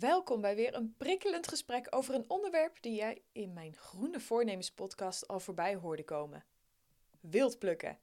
[0.00, 4.70] Welkom bij weer een prikkelend gesprek over een onderwerp die jij in mijn Groene Voornemens
[4.70, 6.44] podcast al voorbij hoorde komen.
[7.20, 7.98] Wildplukken.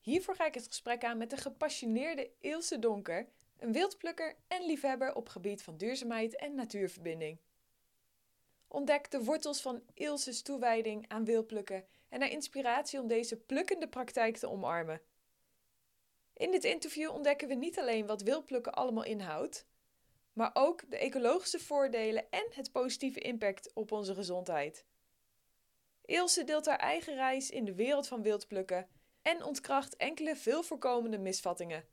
[0.00, 5.14] Hiervoor ga ik het gesprek aan met de gepassioneerde Ilse Donker, een wildplukker en liefhebber
[5.14, 7.38] op gebied van duurzaamheid en natuurverbinding.
[8.68, 14.36] Ontdek de wortels van Ilse's toewijding aan wildplukken en haar inspiratie om deze plukkende praktijk
[14.36, 15.00] te omarmen.
[16.32, 19.66] In dit interview ontdekken we niet alleen wat wildplukken allemaal inhoudt,
[20.34, 24.84] maar ook de ecologische voordelen en het positieve impact op onze gezondheid.
[26.04, 28.88] Ilse deelt haar eigen reis in de wereld van wildplukken
[29.22, 31.84] en ontkracht enkele veel voorkomende misvattingen.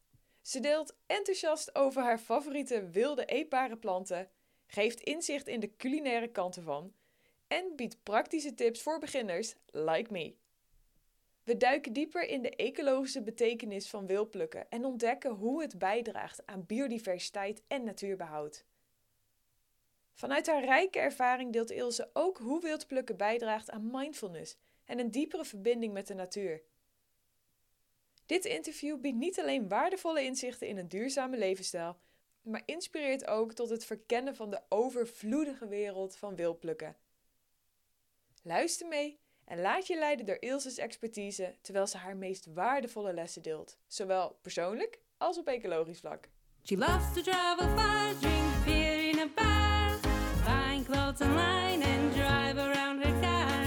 [0.41, 4.29] Ze deelt enthousiast over haar favoriete wilde eetbare planten,
[4.67, 6.93] geeft inzicht in de culinaire kanten van
[7.47, 10.35] en biedt praktische tips voor beginners like me.
[11.43, 16.65] We duiken dieper in de ecologische betekenis van wildplukken en ontdekken hoe het bijdraagt aan
[16.65, 18.65] biodiversiteit en natuurbehoud.
[20.13, 25.45] Vanuit haar rijke ervaring deelt Ilse ook hoe wildplukken bijdraagt aan mindfulness en een diepere
[25.45, 26.61] verbinding met de natuur.
[28.25, 31.97] Dit interview biedt niet alleen waardevolle inzichten in een duurzame levensstijl,
[32.41, 36.95] maar inspireert ook tot het verkennen van de overvloedige wereld van wildplukken.
[38.43, 39.19] Luister mee
[39.51, 44.39] en laat je leiden door Ilse's expertise terwijl ze haar meest waardevolle lessen deelt, zowel
[44.41, 46.29] persoonlijk als op ecologisch vlak.
[46.63, 49.99] She loves to travel far, drink beer in a bar,
[50.45, 53.65] buying clothes online and drive around her car.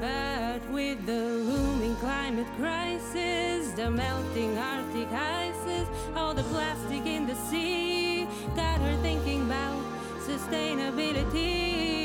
[0.00, 7.36] But with the looming climate crisis, the melting Arctic ices, all the plastic in the
[7.50, 9.82] sea, got her thinking about
[10.26, 11.97] sustainability.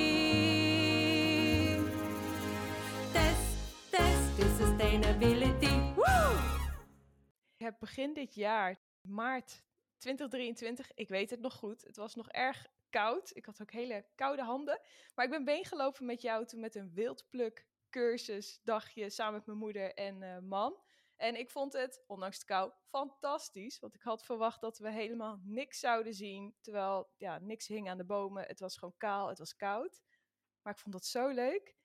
[4.50, 5.94] Sustainability.
[5.96, 6.32] Woo!
[7.56, 9.64] Ik heb begin dit jaar, maart
[9.98, 13.36] 2023, ik weet het nog goed, het was nog erg koud.
[13.36, 14.80] Ik had ook hele koude handen.
[15.16, 19.58] Maar ik ben beengelopen met jou toen met een wildpluk cursus dagje samen met mijn
[19.58, 20.82] moeder en eh, man.
[21.16, 23.80] En ik vond het, ondanks de kou, fantastisch.
[23.80, 26.56] Want ik had verwacht dat we helemaal niks zouden zien.
[26.62, 28.44] Terwijl, ja, niks hing aan de bomen.
[28.48, 30.02] Het was gewoon kaal, het was koud.
[30.62, 31.76] Maar ik vond dat zo leuk.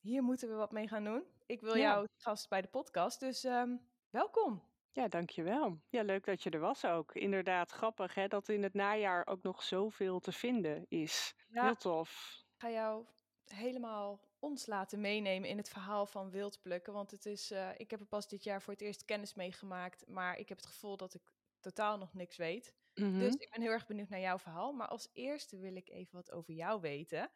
[0.00, 1.24] Hier moeten we wat mee gaan doen.
[1.46, 1.82] Ik wil Ja.
[1.82, 3.76] jou gast bij de podcast, dus ehm,
[4.10, 4.62] welkom.
[4.92, 5.80] Ja, dankjewel.
[5.88, 7.14] Ja, leuk dat je er was ook.
[7.14, 11.34] Inderdaad, grappig hè, dat in het najaar ook nog zoveel te vinden is.
[11.48, 11.64] Ja.
[11.64, 12.10] Heel tof.
[12.54, 13.06] Ik ga jou
[13.44, 16.92] helemaal ons laten meenemen in het verhaal van wildplukken.
[16.92, 19.52] Want het is, eh, ik heb er pas dit jaar voor het eerst kennis mee
[19.52, 20.06] gemaakt.
[20.06, 22.74] Maar ik heb het gevoel dat ik totaal nog niks weet.
[22.94, 23.18] Mhm.
[23.18, 24.72] Dus ik ben heel erg benieuwd naar jouw verhaal.
[24.72, 27.30] Maar als eerste wil ik even wat over jou weten.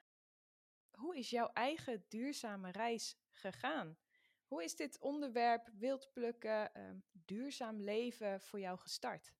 [0.90, 3.98] Hoe is jouw eigen duurzame reis gegaan?
[4.46, 9.32] Hoe is dit onderwerp wildplukken, ehm, duurzaam leven voor jou gestart?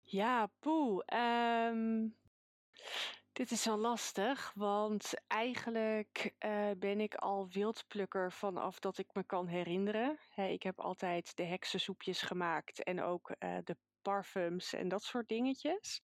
[0.00, 1.02] Ja, poeh.
[1.06, 2.08] ehm,
[3.32, 9.24] dit is wel lastig, want eigenlijk eh, ben ik al wildplukker vanaf dat ik me
[9.24, 10.18] kan herinneren.
[10.36, 16.02] Ik heb altijd de heksensoepjes gemaakt en ook eh, de parfums en dat soort dingetjes.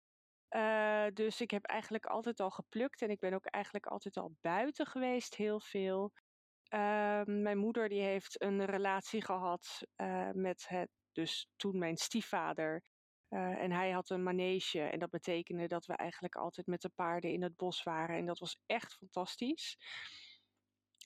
[0.48, 4.36] Eh, dus ik heb eigenlijk altijd al geplukt en ik ben ook eigenlijk altijd al
[4.40, 6.12] buiten geweest, heel veel.
[6.70, 12.82] Ehm, mijn moeder die heeft een relatie gehad eh, met het, dus toen mijn stiefvader.
[13.28, 16.90] Eh, en hij had een manege en dat betekende dat we eigenlijk altijd met de
[16.94, 18.16] paarden in het bos waren.
[18.16, 19.76] En dat was echt fantastisch.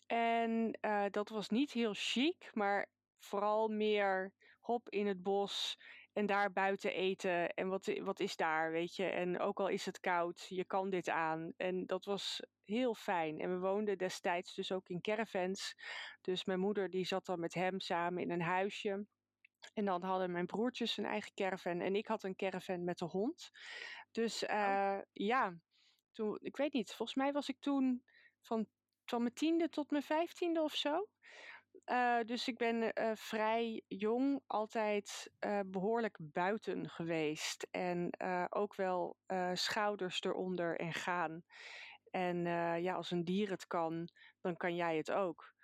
[0.07, 2.89] En eh, dat was niet heel chic, maar
[3.19, 5.79] vooral meer hop in het bos
[6.15, 7.55] en daar buiten eten.
[7.55, 9.05] En wat, wat is daar, weet je?
[9.05, 11.53] En ook al is het koud, je kan dit aan.
[11.57, 13.41] En dat was heel fijn.
[13.41, 15.75] En we woonden destijds dus ook in caravans.
[16.21, 19.07] Dus mijn moeder die zat dan met hem samen in een huisje.
[19.75, 23.05] En dan hadden mijn broertjes een eigen caravan en ik had een caravan met de
[23.05, 23.51] hond.
[24.11, 25.59] Dus eh, ja,
[26.13, 28.05] toen, ik weet niet, volgens mij was ik toen
[28.41, 28.67] van,
[29.05, 31.09] van mijn tiende tot mijn vijftiende of zo.
[31.85, 37.67] Eh, dus ik ben eh, vrij jong altijd eh, behoorlijk buiten geweest.
[37.71, 38.11] En
[38.49, 39.17] ook wel
[39.53, 41.43] schouders eronder en gaan.
[42.11, 42.45] En
[42.83, 44.09] ja, als een dier het kan,
[44.41, 45.55] dan kan jij het ook.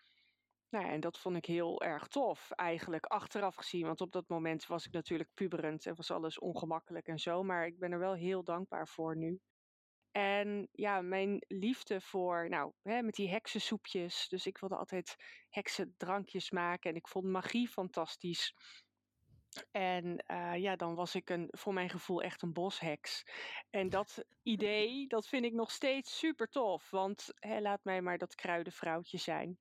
[0.69, 3.87] Nou, en dat vond ik heel erg tof, eigenlijk achteraf gezien.
[3.87, 7.43] Want op dat moment was ik natuurlijk puberend en was alles ongemakkelijk en zo.
[7.43, 9.41] Maar ik ben er wel heel dankbaar voor nu.
[10.13, 14.29] En ja, mijn liefde voor, nou, hè, met die heksensoepjes.
[14.29, 15.17] Dus ik wilde altijd
[15.49, 18.55] heksendrankjes maken en ik vond magie fantastisch.
[19.71, 23.25] En eh, ja, dan was ik een, voor mijn gevoel echt een bosheks.
[23.71, 26.91] En dat idee, dat vind ik nog steeds super tof.
[26.91, 29.59] Want hè, laat mij maar dat kruidenvrouwtje zijn.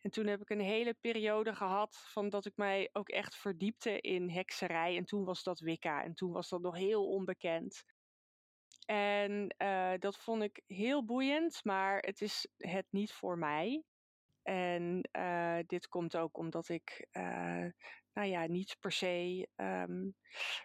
[0.00, 4.00] En toen heb ik een hele periode gehad van dat ik mij ook echt verdiepte
[4.00, 4.96] in hekserij.
[4.96, 7.84] En toen was dat Wicca en toen was dat nog heel onbekend.
[8.86, 13.84] En uh, dat vond ik heel boeiend, maar het is het niet voor mij.
[14.42, 17.66] En uh, dit komt ook omdat ik, uh,
[18.12, 20.14] nou ja, niet per se um,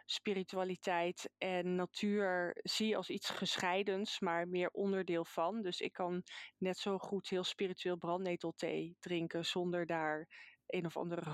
[0.06, 5.62] spiritualiteit en natuur zie als iets gescheidens, maar meer onderdeel van.
[5.62, 6.24] Dus ik kan
[6.58, 10.28] net zo goed heel spiritueel brandnetelthee drinken zonder daar
[10.68, 11.32] een of andere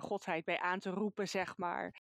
[0.00, 2.00] godheid bij aan te roepen, zeg maar.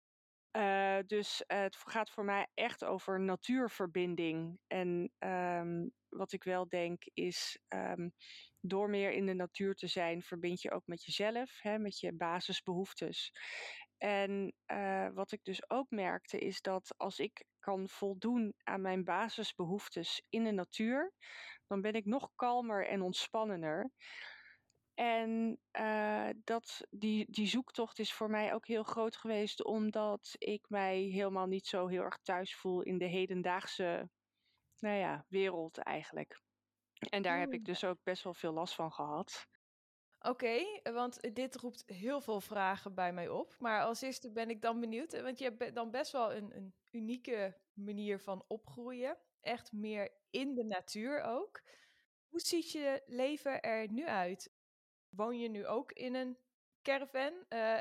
[0.53, 4.59] Uh, dus het gaat voor mij echt over natuurverbinding.
[4.67, 8.13] En um, wat ik wel denk is, um,
[8.61, 12.13] door meer in de natuur te zijn, verbind je ook met jezelf, hè, met je
[12.13, 13.33] basisbehoeftes.
[13.99, 19.05] En uh, wat ik dus ook merkte is dat als ik kan voldoen aan mijn
[19.05, 21.13] basisbehoeftes in de natuur,
[21.67, 23.91] dan ben ik nog kalmer en ontspannender.
[24.95, 30.69] En uh, dat, die, die zoektocht is voor mij ook heel groot geweest, omdat ik
[30.69, 34.11] mij helemaal niet zo heel erg thuis voel in de hedendaagse
[34.79, 36.41] nou ja, wereld eigenlijk.
[37.11, 39.47] En daar heb ik dus ook best wel veel last van gehad.
[40.19, 43.55] Oké, okay, want dit roept heel veel vragen bij mij op.
[43.59, 46.75] Maar als eerste ben ik dan benieuwd, want je hebt dan best wel een, een
[46.91, 49.19] unieke manier van opgroeien.
[49.41, 51.63] Echt meer in de natuur ook.
[52.29, 54.53] Hoe ziet je leven er nu uit?
[55.17, 56.37] Woon je nu ook in een
[56.83, 57.33] caravan?
[57.49, 57.81] Uh,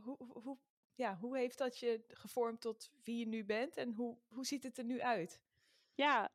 [0.00, 0.58] hoe, hoe,
[0.94, 4.62] ja, hoe heeft dat je gevormd tot wie je nu bent en hoe, hoe ziet
[4.62, 5.40] het er nu uit?
[5.94, 6.30] Ja,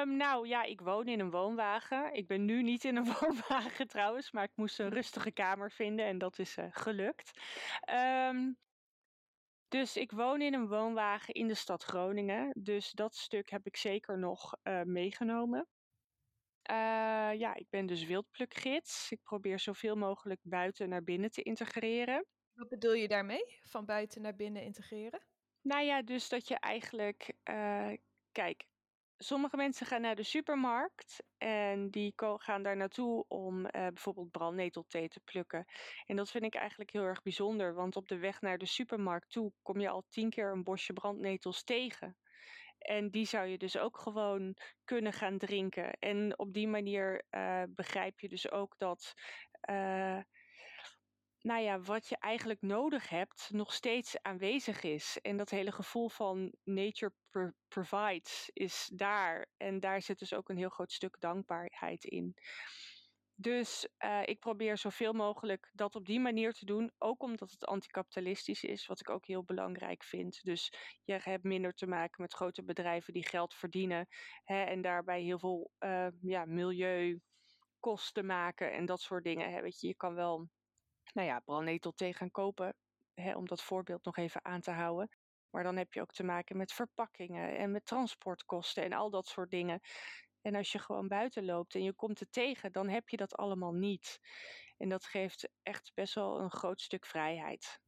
[0.00, 2.14] um, nou ja, ik woon in een woonwagen.
[2.14, 6.06] Ik ben nu niet in een woonwagen trouwens, maar ik moest een rustige kamer vinden
[6.06, 7.40] en dat is uh, gelukt.
[7.90, 8.56] Um,
[9.68, 12.52] dus ik woon in een woonwagen in de stad Groningen.
[12.56, 15.68] Dus dat stuk heb ik zeker nog uh, meegenomen.
[16.70, 19.10] Uh, ja, ik ben dus wildplukgids.
[19.10, 22.26] Ik probeer zoveel mogelijk buiten naar binnen te integreren.
[22.54, 23.58] Wat bedoel je daarmee?
[23.60, 25.26] Van buiten naar binnen integreren?
[25.62, 27.32] Nou ja, dus dat je eigenlijk.
[27.50, 27.92] Uh,
[28.32, 28.66] kijk,
[29.16, 35.08] sommige mensen gaan naar de supermarkt en die gaan daar naartoe om uh, bijvoorbeeld brandnetelthee
[35.08, 35.64] te plukken.
[36.06, 39.30] En dat vind ik eigenlijk heel erg bijzonder, want op de weg naar de supermarkt
[39.30, 42.16] toe kom je al tien keer een bosje brandnetels tegen.
[42.84, 45.92] En die zou je dus ook gewoon kunnen gaan drinken.
[45.92, 49.14] En op die manier uh, begrijp je dus ook dat.
[49.70, 50.20] Uh,
[51.40, 55.18] nou ja, wat je eigenlijk nodig hebt, nog steeds aanwezig is.
[55.22, 59.46] En dat hele gevoel van nature pro provides is daar.
[59.56, 62.34] En daar zit dus ook een heel groot stuk dankbaarheid in.
[63.36, 66.92] Dus uh, ik probeer zoveel mogelijk dat op die manier te doen.
[66.98, 70.42] Ook omdat het anticapitalistisch is, wat ik ook heel belangrijk vind.
[70.42, 70.72] Dus
[71.04, 74.06] je hebt minder te maken met grote bedrijven die geld verdienen.
[74.44, 79.52] Hè, en daarbij heel veel uh, ja, milieukosten maken en dat soort dingen.
[79.52, 79.60] Hè.
[79.60, 80.48] Weet je, je kan wel
[81.12, 82.76] nou ja, brandnetelthee gaan kopen.
[83.14, 85.08] Hè, om dat voorbeeld nog even aan te houden.
[85.50, 89.26] Maar dan heb je ook te maken met verpakkingen en met transportkosten en al dat
[89.26, 89.80] soort dingen.
[90.44, 93.36] En als je gewoon buiten loopt en je komt het tegen, dan heb je dat
[93.36, 94.20] allemaal niet.
[94.78, 97.80] En dat geeft echt best wel een groot stuk vrijheid.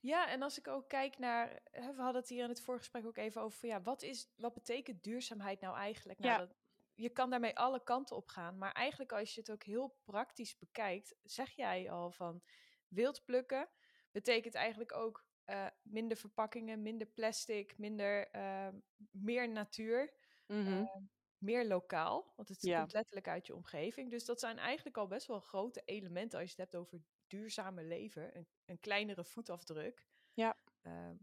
[0.00, 3.16] Ja, en als ik ook kijk naar, we hadden het hier in het voorgesprek ook
[3.16, 6.18] even over, ja, wat, is, wat betekent duurzaamheid nou eigenlijk?
[6.18, 6.38] Nou, ja.
[6.38, 6.56] dat,
[6.94, 10.58] je kan daarmee alle kanten op gaan, maar eigenlijk als je het ook heel praktisch
[10.58, 12.42] bekijkt, zeg jij al van
[12.88, 13.68] wild plukken
[14.10, 18.68] betekent eigenlijk ook uh, minder verpakkingen, minder plastic, minder, uh,
[19.10, 20.12] meer natuur.
[20.46, 20.80] Mm -hmm.
[20.80, 20.96] uh,
[21.40, 22.78] meer lokaal, want het Ja.
[22.80, 24.10] komt letterlijk uit je omgeving.
[24.10, 27.82] Dus dat zijn eigenlijk al best wel grote elementen als je het hebt over duurzame
[27.84, 30.06] leven, een, een kleinere voetafdruk.
[30.32, 30.56] Ja.
[30.82, 31.16] Ehm,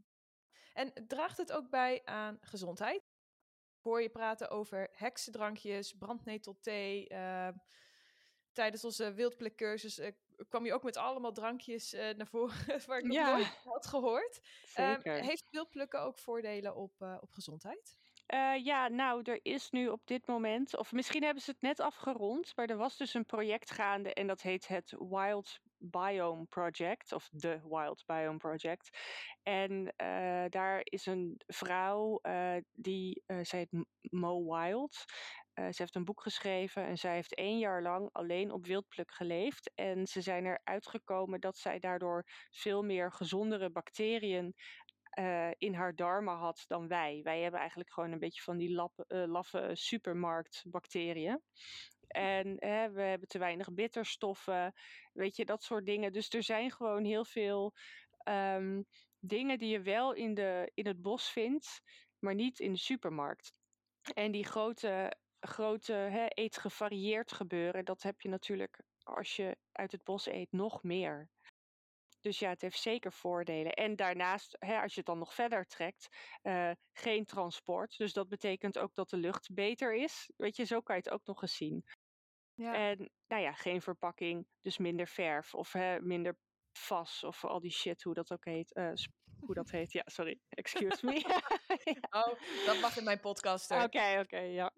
[0.73, 3.15] en draagt het ook bij aan gezondheid?
[3.79, 7.07] Hoor je praten over heksendrankjes, brandnetelthee.
[7.07, 7.53] ehm,
[8.51, 10.11] tijdens onze wildplukcursus eh,
[10.47, 12.55] kwam je ook met allemaal drankjes eh, naar voren
[12.87, 13.37] waar ik nog Ja.
[13.37, 14.39] nooit had gehoord.
[14.63, 15.23] Zeker.
[15.23, 17.97] heeft wildplukken ook voordelen op, eh, op gezondheid?
[18.27, 21.79] Eh, ja, nou, er is nu op dit moment, of misschien hebben ze het net
[21.79, 27.11] afgerond, maar er was dus een project gaande en dat heet het Wild Biome Project,
[27.11, 28.89] of de Wild Biome Project.
[29.43, 35.05] En eh, daar is een vrouw, eh, die, eh zij heet Mo Wild.
[35.57, 39.71] Ze heeft een boek geschreven en zij heeft één jaar lang alleen op wildpluk geleefd.
[39.75, 44.53] En ze zijn eruit gekomen dat zij daardoor veel meer gezondere bacteriën
[45.17, 47.21] eh, in haar darmen had dan wij.
[47.23, 51.41] Wij hebben eigenlijk gewoon een beetje van die lappe, eh, laffe supermarktbacteriën.
[52.07, 52.55] En
[52.93, 54.73] we hebben te weinig bitterstoffen,
[55.13, 56.13] weet je, dat soort dingen.
[56.13, 57.73] Dus er zijn gewoon heel veel
[58.17, 58.81] ehm,
[59.19, 61.81] dingen die je wel in, de, in het bos vindt,
[62.19, 63.53] maar niet in de supermarkt.
[64.13, 69.91] En die grote, grote hè, eet gevarieerd gebeuren, dat heb je natuurlijk als je uit
[69.91, 71.29] het bos eet nog meer.
[72.21, 73.71] Dus ja, het heeft zeker voordelen.
[73.73, 76.07] En daarnaast, hè, als je het dan nog verder trekt,
[76.41, 77.97] eh, geen transport.
[77.97, 80.29] Dus dat betekent ook dat de lucht beter is.
[80.35, 81.85] Weet je, zo kan je het ook nog eens zien.
[82.53, 82.73] Ja.
[82.75, 86.37] En nou ja, geen verpakking, dus minder verf of hè, minder
[86.79, 88.73] vas of al die shit, hoe dat ook heet.
[88.73, 88.91] eh,
[89.39, 91.15] hoe dat heet, ja, sorry, excuse me.
[92.09, 93.71] Oh, dat mag in mijn podcast.
[93.71, 94.71] Oké, oké, ja.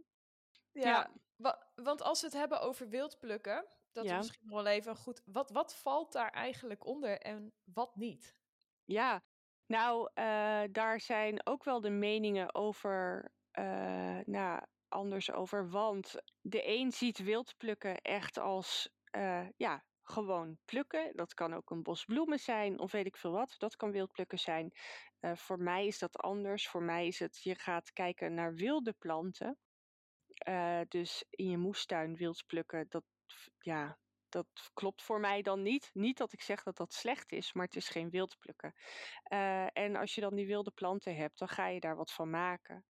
[0.72, 1.12] Ja, Ja.
[1.36, 5.22] wa- want als we het hebben over wildplukken, dat is misschien wel even goed.
[5.25, 8.38] Wat, wat valt daar eigenlijk onder en wat niet?
[8.86, 9.24] Ja,
[9.65, 15.69] nou, eh, daar zijn ook wel de meningen over, eh, nou, anders over.
[15.69, 21.15] Want de een ziet wildplukken echt als, eh, ja, gewoon plukken.
[21.15, 23.55] Dat kan ook een bos bloemen zijn of weet ik veel wat.
[23.58, 24.72] Dat kan wildplukken zijn.
[25.19, 26.67] Eh, voor mij is dat anders.
[26.67, 29.58] Voor mij is het, je gaat kijken naar wilde planten.
[30.88, 33.03] Dus in je moestuin wild plukken, dat,
[33.60, 35.90] ja, dat klopt voor mij dan niet.
[35.94, 38.74] Niet dat ik zeg dat dat slecht is, maar het is geen wild plukken.
[39.24, 42.30] Eh, en als je dan die wilde planten hebt, dan ga je daar wat van
[42.30, 42.86] maken.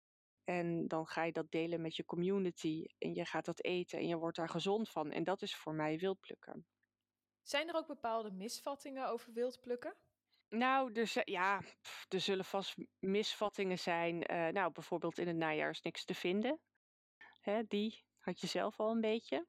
[0.43, 2.85] En dan ga je dat delen met je community.
[2.97, 5.11] En je gaat dat eten en je wordt daar gezond van.
[5.11, 6.65] En dat is voor mij wild plukken.
[7.47, 9.95] Zijn er ook bepaalde misvattingen over wildplukken?
[10.49, 11.61] Nou, er, ja,
[12.07, 14.23] er zullen vast misvattingen zijn.
[14.23, 16.59] Eh, nou, bijvoorbeeld in het najaar is niks te vinden.
[17.41, 19.47] Hè, die had je zelf al een beetje.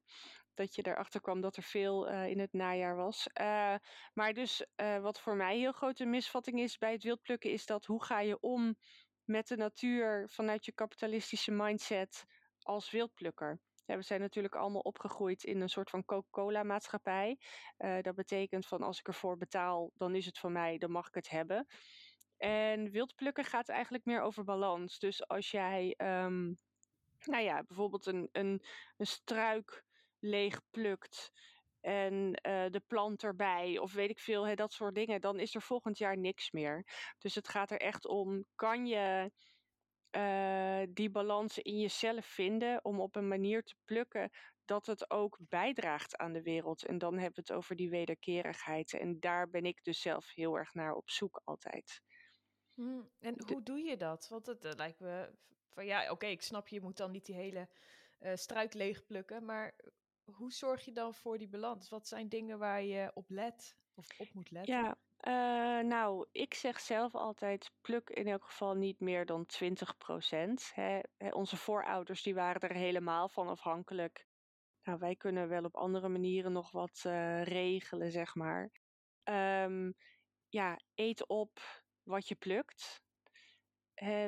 [0.57, 3.27] Dat je erachter kwam dat er veel eh, in het najaar was.
[3.33, 3.75] Eh,
[4.13, 7.51] maar dus eh, wat voor mij heel grote misvatting is bij het wildplukken...
[7.51, 8.75] is dat hoe ga je om
[9.23, 12.25] met de natuur vanuit je kapitalistische mindset
[12.61, 13.59] als wildplukker?
[13.87, 17.37] Ja, we zijn natuurlijk allemaal opgegroeid in een soort van Coca-Cola-maatschappij.
[17.77, 21.07] Eh, dat betekent van als ik ervoor betaal, dan is het van mij, dan mag
[21.07, 21.67] ik het hebben.
[22.37, 24.99] En wildplukken gaat eigenlijk meer over balans.
[24.99, 26.53] Dus als jij, ehm,
[27.19, 28.61] nou ja, bijvoorbeeld een, een,
[28.97, 29.85] een struik
[30.19, 31.31] leeg plukt
[31.79, 35.55] en eh, de plant erbij, of weet ik veel, hè, dat soort dingen, dan is
[35.55, 36.83] er volgend jaar niks meer.
[37.17, 39.31] Dus het gaat er echt om, kan je
[40.09, 44.29] eh, die balans in jezelf vinden om op een manier te plukken
[44.65, 46.85] dat het ook bijdraagt aan de wereld.
[46.85, 48.93] En dan hebben we het over die wederkerigheid.
[48.93, 52.01] En daar ben ik dus zelf heel erg naar op zoek altijd.
[52.73, 54.27] Hm, En hoe doe je dat?
[54.27, 55.35] Want het eh, lijkt me
[55.69, 57.69] van ja, oké, ik snap je moet dan niet die hele
[58.17, 59.75] eh, struik leegplukken, maar
[60.31, 61.89] hoe zorg je dan voor die balans?
[61.89, 64.73] Wat zijn dingen waar je op let of op moet letten?
[64.73, 69.97] Ja, eh, nou, ik zeg zelf altijd, pluk in elk geval niet meer dan 20
[69.97, 70.73] procent.
[71.29, 74.27] Onze voorouders die waren er helemaal van afhankelijk.
[74.83, 78.71] Nou, wij kunnen wel op andere manieren nog wat eh, regelen, zeg maar.
[79.23, 79.91] Ehm,
[80.49, 83.01] ja, eet op wat je plukt.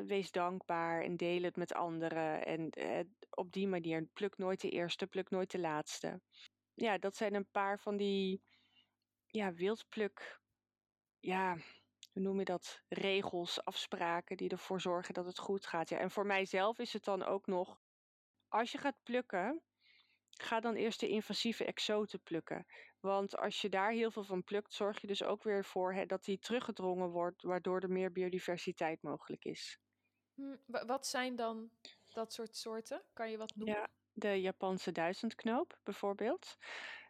[0.05, 2.45] Wees dankbaar en deel het met anderen.
[2.45, 6.21] En eh, op die manier, pluk nooit de eerste, pluk nooit de laatste.
[6.73, 8.41] Ja, dat zijn een paar van die
[9.25, 10.41] ja, wildpluk,
[11.19, 11.57] ja,
[12.11, 12.83] hoe noem je dat?
[12.87, 15.89] Regels, afspraken die ervoor zorgen dat het goed gaat.
[15.89, 17.81] Ja, en voor mijzelf is het dan ook nog,
[18.47, 19.63] als je gaat plukken,
[20.43, 22.65] ga dan eerst de invasieve exoten plukken.
[22.99, 26.05] Want als je daar heel veel van plukt, zorg je dus ook weer voor hè,
[26.05, 29.79] dat die teruggedrongen wordt, waardoor er meer biodiversiteit mogelijk is.
[30.33, 31.71] Hm, wa- wat zijn dan
[32.07, 33.05] dat soort soorten?
[33.13, 33.75] Kan je wat noemen?
[33.75, 36.57] Ja, de Japanse duizendknoop bijvoorbeeld.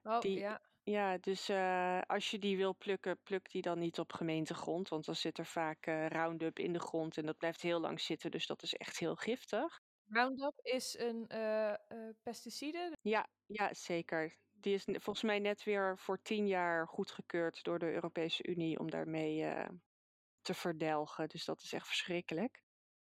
[0.03, 0.67] Oh, die- ja.
[0.83, 4.89] Ja, dus eh, als je die wil plukken, pluk die dan niet op gemeentegrond.
[4.89, 8.01] Want dan zit er vaak eh, Roundup in de grond en dat blijft heel lang
[8.01, 8.31] zitten.
[8.31, 9.79] Dus dat is echt heel giftig.
[10.11, 11.77] Roundup is een eh, eh,
[12.23, 12.97] pesticide.
[13.01, 14.37] Ja, ja, zeker.
[14.51, 18.89] Die is volgens mij net weer voor tien jaar goedgekeurd door de Europese Unie om
[18.89, 19.69] daarmee eh,
[20.41, 21.29] te verdelgen.
[21.29, 22.61] Dus dat is echt verschrikkelijk.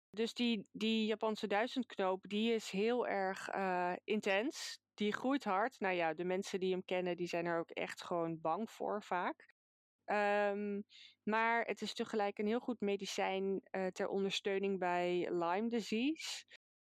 [0.10, 3.50] Dus die, die Japanse duizendknoop, die is heel erg
[4.04, 4.80] intens.
[4.94, 5.80] Die groeit hard.
[5.80, 9.04] Nou ja, de mensen die hem kennen, die zijn er ook echt gewoon bang voor
[9.04, 9.54] vaak.
[10.06, 10.82] Ehm,
[11.24, 16.46] maar het is tegelijk een heel goed medicijn ter ondersteuning bij Lyme disease.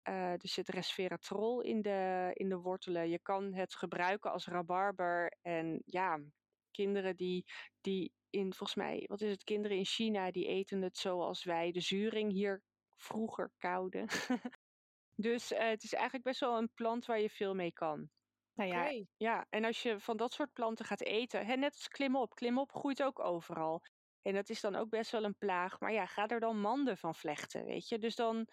[0.02, 3.08] Eh, er zit resveratrol in de, in de wortelen.
[3.08, 5.36] Je kan het gebruiken als rabarber.
[5.42, 6.20] En ja,
[6.70, 7.44] kinderen die,
[7.80, 11.72] die in, volgens mij, wat is het, kinderen in China, die eten het zoals wij
[11.72, 12.62] de zuring hier
[12.96, 14.06] vroeger kouden.
[15.16, 18.10] dus eh, het is eigenlijk best wel een plant waar je veel mee kan.
[18.54, 21.88] Nou ja, ja, en als je van dat soort planten gaat eten, hè, net als
[21.88, 22.34] klimop.
[22.34, 23.82] Klimop groeit ook overal.
[24.22, 25.80] En dat is dan ook best wel een plaag.
[25.80, 27.98] Maar ja, ga er dan manden van vlechten, weet je.
[27.98, 28.46] Dus dan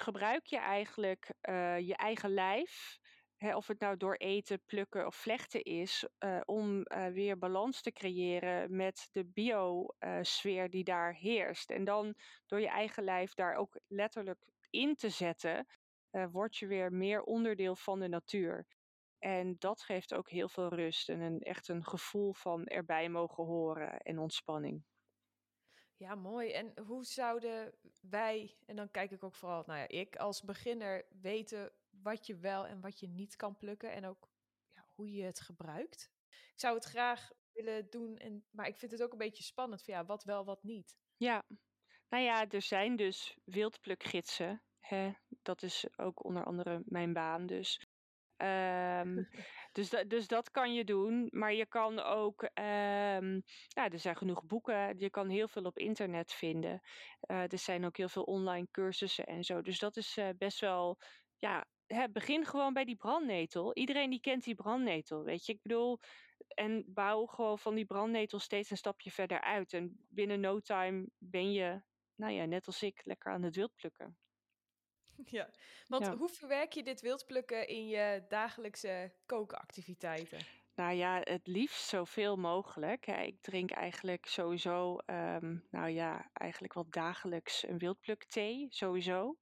[0.00, 2.98] gebruik je eigenlijk eh, je eigen lijf,
[3.36, 7.80] hè, of het nou door eten, plukken of vlechten is, eh, om eh, weer balans
[7.80, 11.70] te creëren met de biosfeer die daar heerst.
[11.70, 12.14] En dan
[12.46, 15.66] door je eigen lijf daar ook letterlijk in te zetten,
[16.30, 18.66] word je weer meer onderdeel van de natuur.
[19.18, 23.44] En dat geeft ook heel veel rust en een, echt een gevoel van erbij mogen
[23.44, 24.84] horen en ontspanning.
[25.98, 26.52] Ja, mooi.
[26.52, 31.06] En hoe zouden wij, en dan kijk ik ook vooral, nou ja, ik als beginner
[31.20, 34.28] weten wat je wel en wat je niet kan plukken en ook
[34.74, 36.10] ja, hoe je het gebruikt?
[36.28, 39.82] Ik zou het graag willen doen, en, maar ik vind het ook een beetje spannend
[39.82, 40.98] van ja, wat wel, wat niet.
[41.16, 41.44] Ja,
[42.08, 44.62] nou ja, er zijn dus wildplukgidsen.
[44.78, 45.12] Hè?
[45.42, 47.86] Dat is ook onder andere mijn baan dus.
[48.38, 49.24] Ehm,
[49.72, 51.28] dus, dus dat kan je doen.
[51.30, 54.98] Maar je kan ook, um, ja, er zijn genoeg boeken.
[54.98, 56.80] Je kan heel veel op internet vinden.
[57.30, 59.62] Uh, er zijn ook heel veel online cursussen en zo.
[59.62, 60.98] Dus dat is uh, best wel,
[61.36, 63.74] ja, hè, begin gewoon bij die brandnetel.
[63.74, 65.52] Iedereen die kent die brandnetel, weet je.
[65.52, 65.98] Ik bedoel,
[66.48, 69.72] en bouw gewoon van die brandnetel steeds een stapje verder uit.
[69.72, 71.82] En binnen no time ben je,
[72.14, 74.18] nou ja, net als ik, lekker aan het wildplukken.
[75.38, 75.48] Ja,
[75.86, 76.16] want ja.
[76.16, 80.38] hoe verwerk je dit wildplukken in je dagelijkse kookactiviteiten?
[80.74, 83.06] Nou ja, het liefst zoveel mogelijk.
[83.06, 89.36] Ik drink eigenlijk sowieso, um, nou ja, eigenlijk wel dagelijks een wildplukthee, sowieso.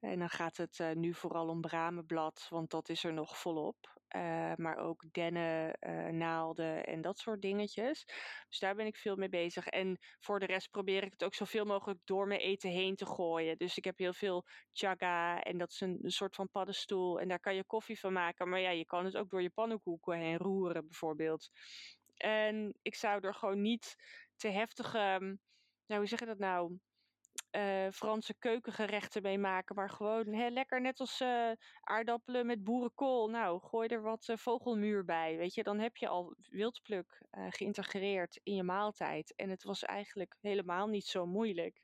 [0.00, 3.97] En dan gaat het uh, nu vooral om bramenblad, want dat is er nog volop.
[4.16, 8.04] Uh, maar ook dennen, uh, naalden en dat soort dingetjes.
[8.48, 9.66] Dus daar ben ik veel mee bezig.
[9.66, 13.06] En voor de rest probeer ik het ook zoveel mogelijk door mijn eten heen te
[13.06, 13.56] gooien.
[13.56, 17.20] Dus ik heb heel veel chaga en dat is een, soort van paddenstoel.
[17.20, 18.48] En daar kan je koffie van maken.
[18.48, 21.50] Maar ja, je kan het ook door je pannenkoeken heen roeren bijvoorbeeld.
[22.16, 23.96] En ik zou er gewoon niet
[24.36, 24.98] te heftige,
[25.86, 26.78] nou hoe zeg je dat nou?
[27.50, 29.74] Uh, Franse keukengerechten mee maken.
[29.74, 33.28] Maar gewoon hè, lekker net als uh, aardappelen met boerenkool.
[33.28, 35.36] Nou, gooi er wat uh, vogelmuur bij.
[35.36, 39.34] Weet je, dan heb je al wildpluk geïntegreerd in je maaltijd.
[39.36, 41.80] En het was eigenlijk helemaal niet zo moeilijk.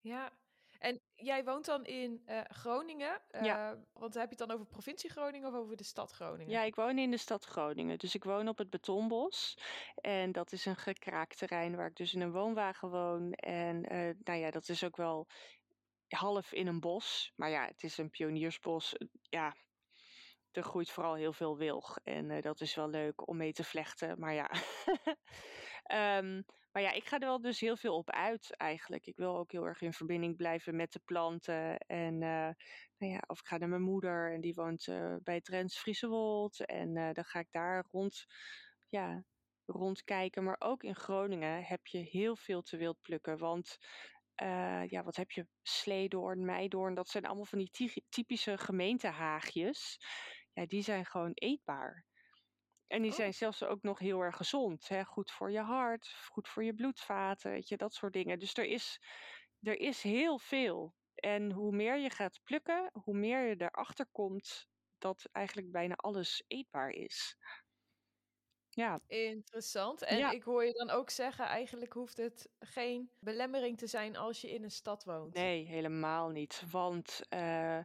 [0.00, 0.38] Ja,
[0.78, 3.78] en jij woont dan in uh, Groningen, uh, ja.
[3.92, 6.52] want heb je het dan over provincie Groningen of over de stad Groningen?
[6.52, 7.98] Ja, ik woon in de stad Groningen.
[7.98, 9.58] Dus ik woon op het Betonbos.
[9.94, 13.32] En dat is een gekraakt terrein waar ik dus in een woonwagen woon.
[13.32, 15.26] En uh, nou ja, dat is ook wel
[16.08, 17.32] half in een bos.
[17.36, 18.96] Maar ja, het is een pioniersbos.
[19.22, 19.56] Ja,
[20.56, 21.98] er groeit vooral heel veel wilg.
[22.04, 24.18] En dat is wel leuk om mee te vlechten.
[24.18, 24.50] Maar ja.
[26.18, 26.44] um,
[26.76, 29.06] Maar ja, ik ga er wel dus heel veel op uit eigenlijk.
[29.06, 31.78] Ik wil ook heel erg in verbinding blijven met de planten.
[31.78, 32.50] En uh,
[32.98, 36.66] nou ja, of ik ga naar mijn moeder en die woont uh, bij Drents Friesewold.
[36.66, 38.26] En uh, dan ga ik daar rond,
[38.88, 39.24] ja,
[39.64, 40.44] rondkijken.
[40.44, 43.38] Maar ook in Groningen heb je heel veel te wild plukken.
[43.38, 43.78] Want
[44.86, 45.46] ja, wat heb je?
[45.62, 49.98] Sleedoorn, Meidoorn, dat zijn allemaal van die typische gemeentehaagjes.
[50.56, 52.04] Ja, die zijn gewoon eetbaar.
[52.86, 53.16] En die oh.
[53.16, 54.88] zijn zelfs ook nog heel erg gezond.
[54.88, 55.04] Hè?
[55.04, 58.38] Goed voor je hart, goed voor je bloedvaten, weet je, dat soort dingen.
[58.38, 59.00] Dus er is,
[59.62, 60.94] er is heel veel.
[61.14, 66.44] En hoe meer je gaat plukken, hoe meer je erachter komt dat eigenlijk bijna alles
[66.46, 67.36] eetbaar is.
[68.68, 69.00] Ja.
[69.06, 70.02] Interessant.
[70.02, 70.30] En ja.
[70.30, 74.50] ik hoor je dan ook zeggen, eigenlijk hoeft het geen belemmering te zijn als je
[74.50, 75.34] in een stad woont.
[75.34, 76.62] Nee, helemaal niet.
[76.70, 77.80] Want uh,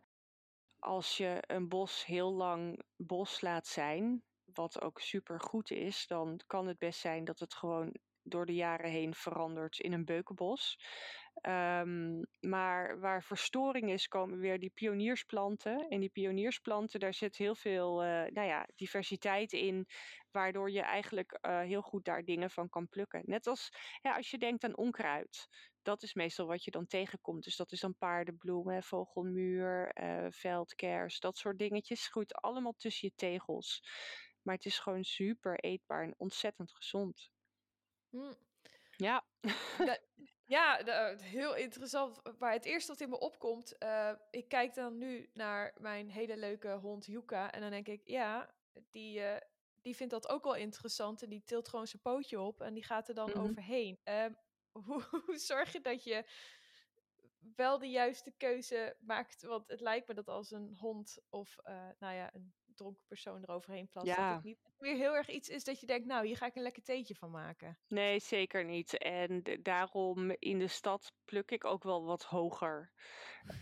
[0.82, 6.39] als je een bos heel lang bos laat zijn, wat ook super goed is, dan
[6.48, 7.96] kan het best zijn dat het gewoon
[8.32, 10.78] door de jaren heen verandert in een beukenbos.
[11.41, 15.89] Um, maar waar verstoring is, komen weer die pioniersplanten.
[15.89, 19.86] En die pioniersplanten, daar zit heel veel uh, nou ja, diversiteit in,
[20.32, 23.22] waardoor je eigenlijk uh, heel goed daar dingen van kan plukken.
[23.26, 23.70] Net als
[24.02, 25.48] ja, als je denkt aan onkruid.
[25.82, 27.44] Dat is meestal wat je dan tegenkomt.
[27.44, 32.08] Dus dat is dan paardenbloemen, vogelmuur, uh, veldkers, dat soort dingetjes.
[32.08, 33.84] Groeit allemaal tussen je tegels.
[34.41, 37.32] Maar het is gewoon super eetbaar en ontzettend gezond.
[38.12, 38.36] Mm.
[38.97, 39.26] Ja.
[40.52, 40.82] Ja,
[41.21, 42.21] heel interessant.
[42.39, 46.38] Maar het eerste wat in me opkomt, uh, ik kijk dan nu naar mijn hele
[46.38, 47.52] leuke hond Yuka.
[47.52, 48.54] En dan denk ik, ja,
[48.89, 49.36] die, uh,
[49.82, 51.24] die vindt dat ook wel interessant.
[51.24, 53.43] En die tilt gewoon zijn pootje op en die gaat er dan mm -hmm.
[53.43, 54.00] overheen.
[54.06, 54.26] Uh,
[54.86, 56.26] hoe, hoe zorg je dat je
[57.56, 59.41] wel de juiste keuze maakt?
[59.41, 63.41] Want het lijkt me dat als een hond of uh, nou ja, een dronken persoon
[63.41, 64.08] eroverheen plast.
[64.08, 64.28] Ja.
[64.28, 66.56] Dat het niet meer heel erg iets is dat je denkt, nou, hier ga ik
[66.56, 67.78] een lekker theetje van maken.
[67.88, 68.98] Nee, zeker niet.
[68.98, 72.91] En daarom in de stad pluk ik ook wel wat hoger.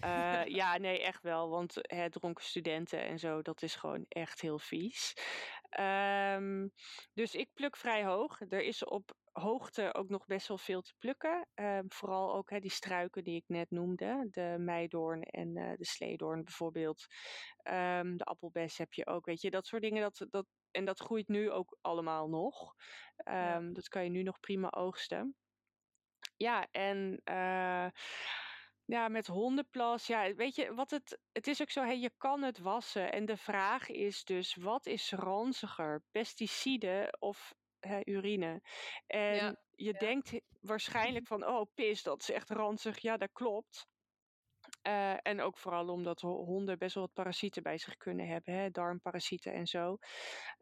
[0.03, 1.49] Uh, ja, nee, echt wel.
[1.49, 5.13] Want hè, dronken studenten en zo, dat is gewoon echt heel vies.
[5.79, 6.71] Um,
[7.13, 8.39] dus ik pluk vrij hoog.
[8.39, 11.47] Er is op hoogte ook nog best wel veel te plukken.
[11.55, 14.27] Um, vooral ook die struiken die ik net noemde.
[14.31, 17.05] De meidoorn en uh, de sleedoorn bijvoorbeeld.
[17.63, 19.25] Um, de appelbes heb je ook.
[19.25, 20.01] Weet je, dat soort dingen.
[20.01, 22.73] Dat, dat, en dat groeit nu ook allemaal nog.
[23.15, 23.59] Ja.
[23.59, 25.35] Dat kan je nu nog prima oogsten.
[26.37, 27.87] Ja, en uh,
[28.89, 30.07] Ja, met hondenplas.
[30.07, 33.11] Ja, weet je, wat het, het is ook zo, hè, je kan het wassen.
[33.11, 36.03] En de vraag is dus, wat is ranziger?
[36.11, 38.61] Pesticiden of hè, urine?
[39.07, 39.99] En Ja, je ja.
[39.99, 42.99] denkt waarschijnlijk van, oh, pis, dat is echt ranzig.
[42.99, 43.87] Ja, dat klopt.
[44.81, 48.53] Eh, en ook vooral omdat ho- honden best wel wat parasieten bij zich kunnen hebben,
[48.53, 49.97] hè, darmparasieten en zo.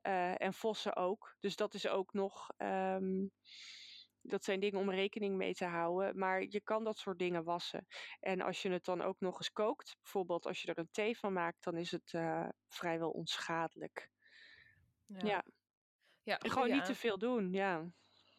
[0.01, 1.35] Eh, en vossen ook.
[1.39, 2.47] Dus dat is ook nog.
[2.57, 3.27] ehm,
[4.27, 6.17] dat zijn dingen om rekening mee te houden.
[6.17, 7.87] Maar je kan dat soort dingen wassen.
[8.19, 11.17] En als je het dan ook nog eens kookt, bijvoorbeeld als je er een thee
[11.17, 14.09] van maakt, dan is het eh, vrijwel onschadelijk.
[15.05, 15.43] Ja.
[16.23, 17.91] ja En gewoon niet te veel doen, ja.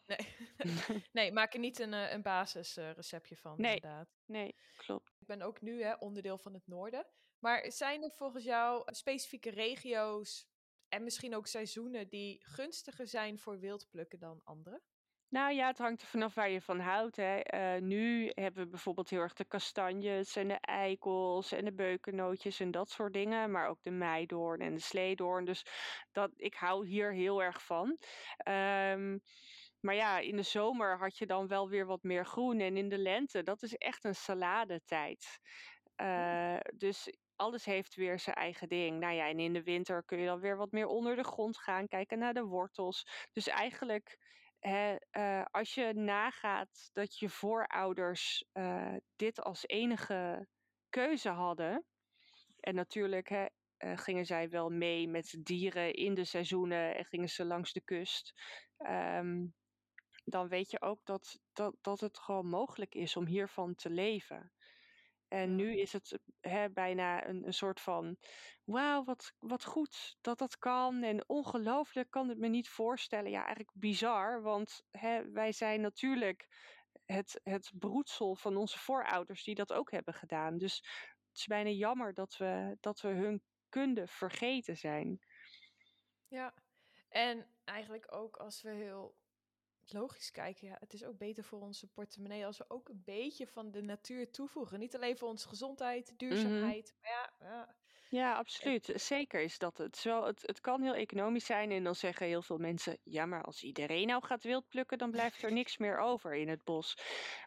[0.05, 0.17] Nee.
[1.11, 3.75] nee, maak er niet een, eh, een basisreceptje van, Nee.
[3.75, 4.09] inderdaad.
[4.25, 5.15] Nee, klopt.
[5.19, 7.07] Ik ben ook nu hè, onderdeel van het noorden.
[7.39, 10.47] Maar zijn er volgens jou specifieke regio's
[10.87, 14.81] en misschien ook seizoenen die gunstiger zijn voor wildplukken dan andere?
[15.29, 17.15] Nou ja, het hangt er vanaf waar je van houdt.
[17.15, 17.39] Hè.
[17.39, 22.59] Eh, nu hebben we bijvoorbeeld heel erg de kastanjes en de eikels en de beukennootjes
[22.59, 23.51] en dat soort dingen.
[23.51, 25.45] Maar ook de meidoorn en de sleedoorn.
[25.45, 25.65] Dus
[26.11, 27.97] dat, ik hou hier heel erg van.
[28.37, 29.17] Ehm,
[29.79, 32.59] maar ja, in de zomer had je dan wel weer wat meer groen.
[32.59, 35.39] En in de lente, dat is echt een saladetijd.
[35.95, 38.99] Eh, dus alles heeft weer zijn eigen ding.
[38.99, 41.57] Nou ja, en in de winter kun je dan weer wat meer onder de grond
[41.57, 43.27] gaan, kijken naar de wortels.
[43.31, 44.17] Dus eigenlijk,
[44.59, 50.47] eh, als je nagaat dat je voorouders eh, dit als enige
[50.89, 51.85] keuze hadden.
[52.59, 57.45] En natuurlijk eh, gingen zij wel mee met dieren in de seizoenen en gingen ze
[57.45, 58.33] langs de kust.
[58.77, 59.45] Ehm,
[60.23, 64.51] dan weet je ook dat, dat, dat het gewoon mogelijk is om hiervan te leven.
[65.29, 68.17] En nu is het hè, bijna een, een soort van,
[68.63, 71.03] wauw, wat, wat goed dat dat kan.
[71.03, 73.31] En ongelooflijk kan het me niet voorstellen.
[73.31, 76.47] Ja, eigenlijk bizar, want hè, wij zijn natuurlijk
[77.05, 80.57] het, het broedsel van onze voorouders die dat ook hebben gedaan.
[80.57, 80.75] Dus
[81.27, 85.19] het is bijna jammer dat we, dat we hun kunde vergeten zijn.
[86.27, 86.53] Ja,
[87.09, 89.15] en eigenlijk ook als we heel
[89.93, 93.47] logisch kijken, ja, het is ook beter voor onze portemonnee als we ook een beetje
[93.47, 94.79] van de natuur toevoegen.
[94.79, 97.75] Niet alleen voor onze gezondheid, duurzaamheid, maar ja, ja,
[98.11, 98.91] Ja, absoluut.
[98.95, 99.97] Zeker is dat het.
[99.97, 100.41] Zo, het.
[100.41, 104.07] Het kan heel economisch zijn en dan zeggen heel veel mensen, ja, maar als iedereen
[104.07, 106.97] nou gaat wildplukken, dan blijft er niks meer over in het bos.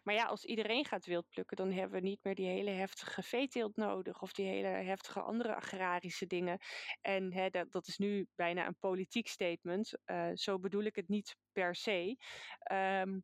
[0.02, 3.76] Maar ja, als iedereen gaat wildplukken, dan hebben we niet meer die hele heftige veeteelt
[3.76, 6.58] nodig of die hele heftige andere agrarische dingen.
[7.00, 9.98] En hè, dat, dat is nu bijna een politiek statement.
[10.04, 12.16] Eh, zo bedoel ik het niet per se.
[12.58, 13.20] Ehm,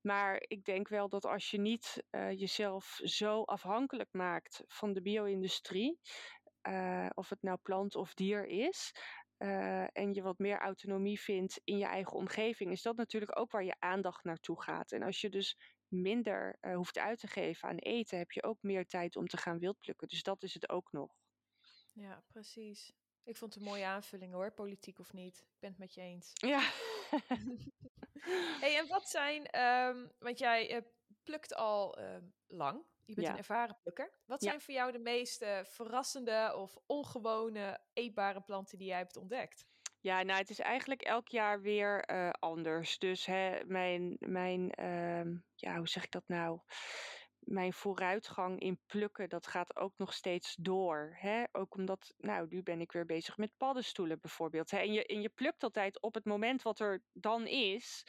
[0.00, 5.02] maar ik denk wel dat als je niet eh, jezelf zo afhankelijk maakt van de
[5.02, 5.98] bio-industrie,
[6.66, 8.92] eh, of het nou plant of dier is,
[9.36, 13.50] eh, en je wat meer autonomie vindt in je eigen omgeving, is dat natuurlijk ook
[13.50, 14.92] waar je aandacht naartoe gaat.
[14.92, 15.56] En als je dus
[15.88, 19.36] minder eh, hoeft uit te geven aan eten, heb je ook meer tijd om te
[19.36, 20.08] gaan wildplukken.
[20.08, 21.14] Dus dat is het ook nog.
[21.92, 22.92] ja, precies.
[23.24, 25.38] Ik vond het een mooie aanvulling hoor, politiek of niet.
[25.38, 26.30] Ik ben het met je eens.
[26.32, 26.60] Ja.
[28.60, 30.86] hey, en wat zijn, ehm, want jij
[31.26, 33.32] plukt al ehm, lang, je bent Ja.
[33.32, 34.10] een ervaren plukker.
[34.26, 34.48] Wat Ja.
[34.48, 39.66] zijn voor jou de meest eh, verrassende of ongewone eetbare planten die jij hebt ontdekt?
[40.00, 42.98] Ja, nou, het is eigenlijk elk jaar weer eh, anders.
[42.98, 46.60] Dus hè, mijn, mijn ehm, ja, hoe zeg ik dat nou?
[47.38, 51.16] Mijn vooruitgang in plukken, dat gaat ook nog steeds door.
[51.18, 51.44] Hè?
[51.52, 54.70] Ook omdat, nou, nu ben ik weer bezig met paddenstoelen bijvoorbeeld.
[54.70, 54.78] Hè?
[54.78, 58.06] En, je, en je plukt altijd op het moment wat er dan is.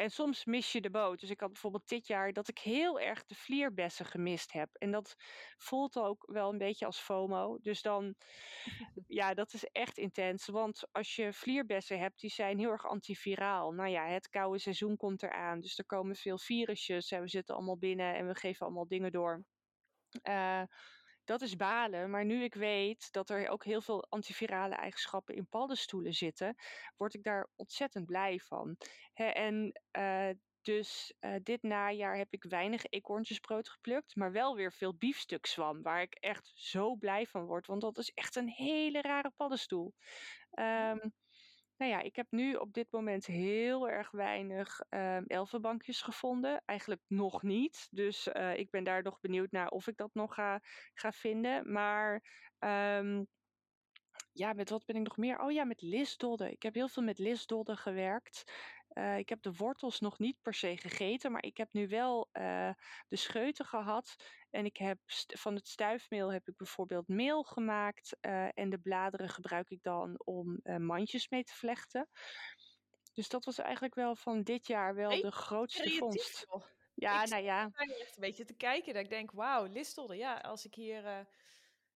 [0.00, 1.20] En soms mis je de boot.
[1.20, 4.68] Dus ik had bijvoorbeeld dit jaar dat ik heel erg de vlierbessen gemist heb.
[4.72, 5.14] En dat
[5.56, 7.58] voelt ook wel een beetje als FOMO.
[7.62, 8.14] Dus dan,
[9.06, 10.46] ja, dat is echt intens.
[10.46, 13.72] Want als je vlierbessen hebt, die zijn heel erg antiviraal.
[13.72, 15.60] Nou ja, het koude seizoen komt eraan.
[15.60, 17.10] Dus er komen veel virusjes.
[17.10, 19.44] En we zitten allemaal binnen en we geven allemaal dingen door.
[20.22, 20.62] Eh,
[21.30, 22.10] dat is balen.
[22.10, 26.54] Maar nu ik weet dat er ook heel veel antivirale eigenschappen in paddenstoelen zitten,
[26.96, 28.76] word ik daar ontzettend blij van.
[29.14, 30.30] En eh,
[30.62, 36.02] dus eh, dit najaar heb ik weinig eekhoorntjesbrood geplukt, maar wel weer veel biefstukzwam, waar
[36.02, 39.94] ik echt zo blij van word, want dat is echt een hele rare paddenstoel.
[40.50, 41.08] Ehm,
[41.80, 46.62] nou ja, ik heb nu op dit moment heel erg weinig ehm elfenbankjes gevonden.
[46.64, 47.88] Eigenlijk nog niet.
[47.90, 50.60] Dus eh, ik ben daar nog benieuwd naar of ik dat nog ga,
[50.94, 51.72] ga vinden.
[51.72, 52.24] Maar
[52.58, 53.24] ehm,
[54.32, 55.38] ja, met wat ben ik nog meer?
[55.38, 56.50] Oh ja, met lisdodden.
[56.50, 58.52] Ik heb heel veel met lisdodden gewerkt.
[58.90, 62.28] Eh, ik heb de wortels nog niet per se gegeten, maar ik heb nu wel
[62.32, 62.70] eh,
[63.08, 64.16] de scheuten gehad.
[64.50, 68.16] En ik heb van het stuifmeel heb ik bijvoorbeeld meel gemaakt.
[68.20, 72.08] eh, en de bladeren gebruik ik dan om mandjes mee te vlechten.
[73.12, 76.46] Dus dat was eigenlijk wel van dit jaar wel Hey, de grootste Creatief, vondst.
[76.94, 77.70] Ja, ik nou ja.
[77.74, 78.94] er echt een beetje te kijken.
[78.94, 80.16] Dat ik denk, wauw, Listelde.
[80.16, 81.26] Ja, als ik hier...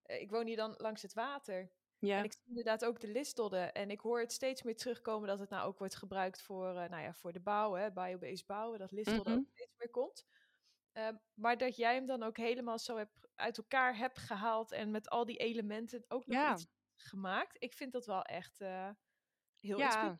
[0.07, 1.73] ik woon hier dan langs het water.
[2.07, 2.19] Ja.
[2.19, 3.73] En ik zie inderdaad ook de listodden.
[3.73, 6.89] En ik hoor het steeds meer terugkomen dat het nou ook wordt gebruikt voor, eh,
[6.89, 8.79] nou ja, voor de bouw, hè, biobased bouwen.
[8.79, 9.39] Dat listodden Mhm.
[9.41, 10.25] ook steeds meer komt.
[10.93, 14.91] Ehm, maar dat jij hem dan ook helemaal zo hebt, uit elkaar hebt gehaald en
[14.91, 16.53] met al die elementen ook nog Ja.
[16.53, 17.63] iets gemaakt.
[17.63, 18.91] Ik vind dat wel echt eh,
[19.59, 20.19] heel Ja.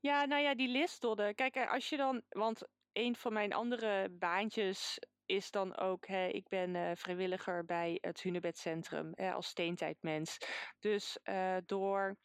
[0.00, 1.34] Ja, nou ja, die listodden.
[1.34, 4.98] Kijk, eh, als je dan, want een van mijn andere baantjes
[5.34, 10.38] is dan ook, hè, ik ben eh, vrijwilliger bij het Hunebedcentrum hè, als steentijdmens.
[10.78, 12.16] Dus eh, door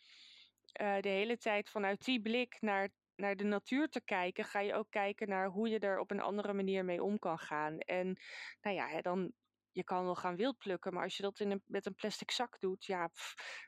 [0.72, 4.74] eh, de hele tijd vanuit die blik naar, naar de natuur te kijken, ga je
[4.74, 7.78] ook kijken naar hoe je er op een andere manier mee om kan gaan.
[7.78, 8.20] En
[8.62, 9.34] nou ja, hè, dan,
[9.72, 12.60] je kan wel gaan wildplukken, maar als je dat in een, met een plastic zak
[12.60, 13.10] doet, ja,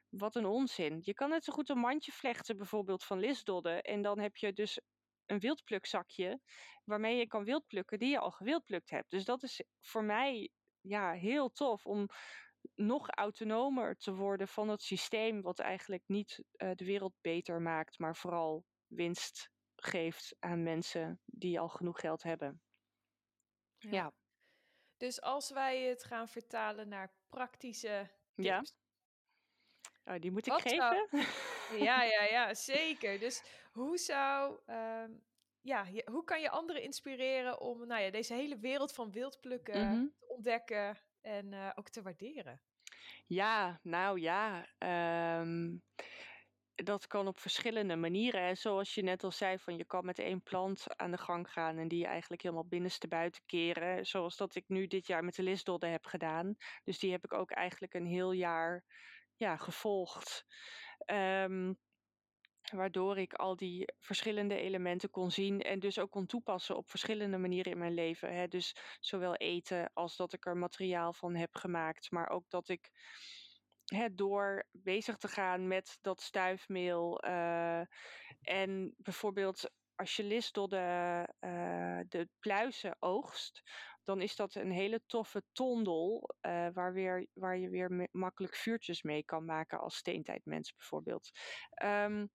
[0.10, 1.00] wat een onzin.
[1.02, 3.82] Je kan net zo goed een mandje vlechten, bijvoorbeeld van lisdodden.
[3.82, 4.80] En dan heb je dus
[5.32, 6.40] een wildplukzakje
[6.84, 9.10] waarmee je kan wildplukken die je al gewildplukt hebt.
[9.10, 12.08] Dus dat is voor mij ja, heel tof om
[12.76, 18.00] nog autonomer te worden van het systeem wat eigenlijk niet eh, de wereld beter maakt,
[18.00, 22.62] maar vooral winst geeft aan mensen die al genoeg geld hebben.
[23.78, 24.14] Ja.
[24.98, 28.58] Dus als wij het gaan vertalen naar praktische Ja.
[28.58, 28.74] tips.
[30.04, 31.84] Oh, die moet ik Wat zou- geven?
[31.84, 33.20] Ja, ja, ja, zeker.
[33.20, 35.12] Dus hoe zou, ehm,
[35.62, 39.88] ja, je- hoe kan je anderen inspireren om nou ja, deze hele wereld van wildplukken
[39.88, 40.06] Mhm.
[40.20, 42.62] te ontdekken en eh, ook te waarderen?
[43.28, 44.68] Ja, nou ja.
[44.78, 45.78] ehm,
[46.76, 48.44] dat kan op verschillende manieren.
[48.44, 48.56] Hè.
[48.56, 51.78] Zoals je net al zei, van je kan met één plant aan de gang gaan
[51.78, 54.06] en die eigenlijk helemaal binnenste buiten keren.
[54.06, 56.56] Zoals dat ik nu dit jaar met de lisdodden heb gedaan.
[56.84, 58.84] Dus die heb ik ook eigenlijk een heel jaar
[59.36, 60.46] ja, gevolgd.
[61.06, 61.74] Ehm,
[62.72, 67.38] waardoor ik al die verschillende elementen kon zien en dus ook kon toepassen op verschillende
[67.38, 68.34] manieren in mijn leven.
[68.34, 68.48] Hè.
[68.48, 72.90] Dus zowel eten als dat ik er materiaal van heb gemaakt, maar ook dat ik
[73.86, 77.82] hè, door bezig te gaan met dat stuifmeel eh,
[78.42, 81.72] en bijvoorbeeld als je listdodde eh
[82.08, 83.62] de pluizen oogst,
[84.04, 89.02] dan is dat een hele toffe tondel eh, waar, weer, waar je weer makkelijk vuurtjes
[89.02, 91.30] mee kan maken als steentijdmens bijvoorbeeld.
[91.70, 92.26] Ehm,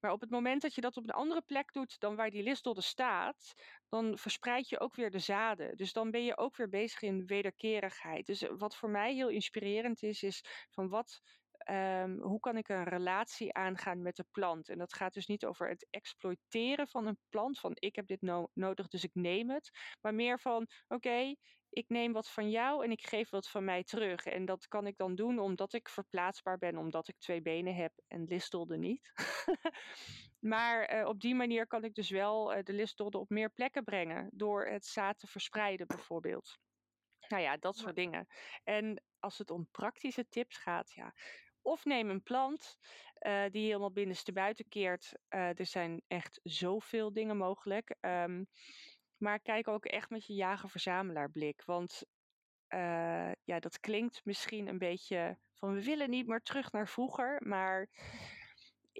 [0.00, 2.42] maar op het moment dat je dat op een andere plek doet dan waar die
[2.42, 3.54] listdodde staat,
[3.88, 5.76] dan verspreid je ook weer de zaden.
[5.76, 8.26] Dus dan ben je ook weer bezig in wederkerigheid.
[8.26, 11.20] Dus eh, wat voor mij heel inspirerend is, is van wat,
[11.64, 14.68] ehm, hoe kan ik een relatie aangaan met de plant?
[14.68, 18.20] En dat gaat dus niet over het exploiteren van een plant, van ik heb dit
[18.20, 19.70] no- nodig, dus ik neem het.
[20.00, 21.34] Maar meer van, oké,
[21.70, 24.24] ik neem wat van jou en ik geef wat van mij terug.
[24.24, 27.92] En dat kan ik dan doen omdat ik verplaatsbaar ben, omdat ik twee benen heb
[28.06, 29.12] en listelde niet.
[30.52, 33.84] maar eh, op die manier kan ik dus wel eh, de listdodde op meer plekken
[33.84, 34.30] brengen.
[34.32, 36.58] Door het zaad te verspreiden bijvoorbeeld.
[37.28, 38.26] Nou ja, dat soort dingen.
[38.64, 41.14] En als het om praktische tips gaat, ja.
[41.62, 42.76] Of neem een plant
[43.14, 45.12] eh, die helemaal binnenste buiten keert.
[45.28, 47.96] Eh, er zijn echt zoveel dingen mogelijk.
[48.00, 48.44] Ehm,
[49.16, 51.62] maar kijk ook echt met je jager-verzamelaar blik.
[51.64, 52.02] Want
[52.66, 57.42] eh, ja, dat klinkt misschien een beetje van we willen niet meer terug naar vroeger.
[57.46, 57.88] Maar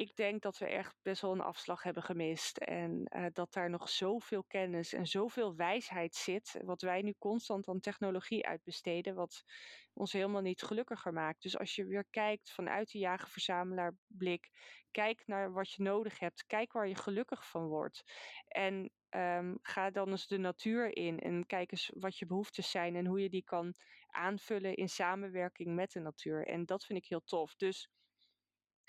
[0.00, 2.56] ik denk dat we echt best wel een afslag hebben gemist.
[2.56, 6.60] En eh, dat daar nog zoveel kennis en zoveel wijsheid zit.
[6.64, 9.14] Wat wij nu constant aan technologie uitbesteden.
[9.14, 9.44] Wat
[9.92, 11.42] ons helemaal niet gelukkiger maakt.
[11.42, 14.50] Dus als je weer kijkt vanuit de jager-verzamelaar blik.
[14.90, 16.46] Kijk naar wat je nodig hebt.
[16.46, 18.02] Kijk waar je gelukkig van wordt.
[18.48, 21.18] En ehm, ga dan eens de natuur in.
[21.18, 22.96] En kijk eens wat je behoeftes zijn.
[22.96, 23.74] En hoe je die kan
[24.06, 26.46] aanvullen in samenwerking met de natuur.
[26.46, 27.54] En dat vind ik heel tof.
[27.56, 27.90] Dus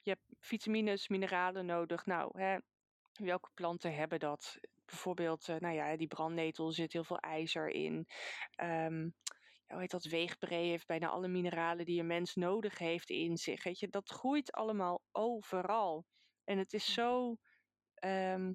[0.02, 2.06] je hebt vitamines, mineralen nodig.
[2.06, 2.58] Nou, hè,
[3.14, 4.60] welke planten hebben dat?
[4.86, 8.08] Bijvoorbeeld, eh, nou ja, die brandnetel zit heel veel ijzer in.
[9.72, 10.12] Ja, hoe heet dat?
[10.12, 13.64] Weegbree heeft bijna alle mineralen die een mens nodig heeft in zich.
[13.64, 16.06] Weet je, dat groeit allemaal overal.
[16.44, 17.38] En het is zo
[17.94, 18.54] ehm,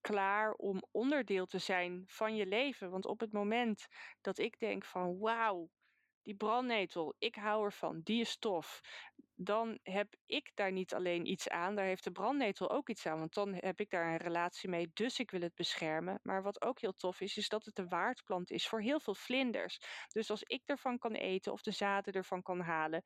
[0.00, 2.90] klaar om onderdeel te zijn van je leven.
[2.90, 3.86] Want op het moment
[4.20, 5.70] dat ik denk van wauw,
[6.28, 8.80] die brandnetel, ik hou ervan, die is tof.
[9.34, 13.18] Dan heb ik daar niet alleen iets aan, daar heeft de brandnetel ook iets aan.
[13.18, 16.20] Want dan heb ik daar een relatie mee, dus ik wil het beschermen.
[16.22, 19.14] Maar wat ook heel tof is, is dat het een waardplant is voor heel veel
[19.14, 19.78] vlinders.
[20.08, 23.02] Dus als ik ervan kan eten of de zaden ervan kan halen,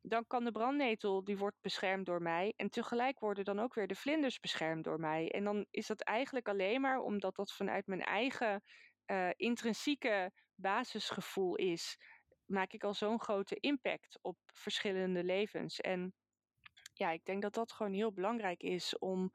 [0.00, 2.52] dan kan de brandnetel, die wordt beschermd door mij.
[2.56, 5.30] En tegelijk worden dan ook weer de vlinders beschermd door mij.
[5.30, 8.62] En dan is dat eigenlijk alleen maar omdat dat vanuit mijn eigen
[9.04, 11.98] eh, intrinsieke basisgevoel is.
[12.46, 15.80] Maak ik al zo'n grote impact op verschillende levens.
[15.80, 16.14] En
[16.92, 19.30] ja, ik denk dat dat gewoon heel belangrijk is om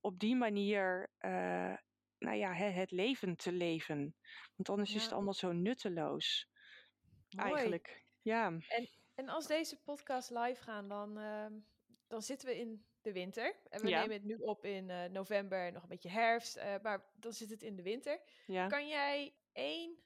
[0.00, 1.76] op die manier eh,
[2.18, 4.16] nou ja, hè, het leven te leven.
[4.56, 6.48] Want anders is het allemaal zo nutteloos.
[7.36, 7.48] Mooi.
[7.52, 8.04] Eigenlijk.
[8.22, 8.58] Ja.
[9.14, 11.52] En als deze podcast live gaan, dan, ehm,
[12.06, 13.56] dan zitten we in de winter.
[13.68, 14.00] En we Ja.
[14.00, 17.50] nemen het nu op in eh, november, nog een beetje herfst, eh, maar dan zit
[17.50, 18.20] het in de winter.
[18.46, 18.66] ja.
[18.66, 20.02] Kan jij één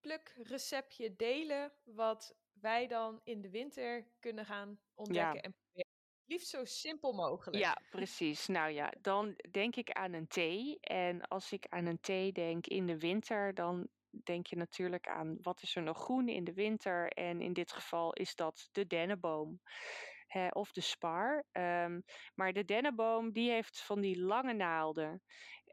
[0.00, 5.96] plukreceptje delen wat wij dan in de winter kunnen gaan ontdekken en proberen?
[6.24, 7.62] Liefst zo simpel mogelijk.
[7.62, 8.46] Ja, precies.
[8.46, 10.80] Nou ja, dan denk ik aan een thee.
[10.80, 13.88] En als ik aan een thee denk in de winter, dan
[14.24, 17.08] denk je natuurlijk aan wat is er nog groen in de winter.
[17.08, 19.60] En in dit geval is dat de dennenboom.
[20.26, 21.44] Hè, of de spar.
[21.52, 22.00] Ehm,
[22.34, 25.22] maar de dennenboom die heeft van die lange naalden.